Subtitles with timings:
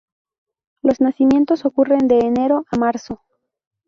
[0.81, 3.21] Los nacimientos ocurren de enero a marzo.